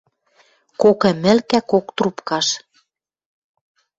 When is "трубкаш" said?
1.97-2.47